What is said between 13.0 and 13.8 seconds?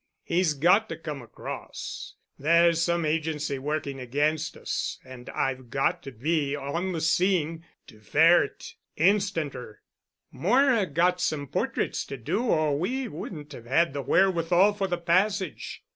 wouldn't have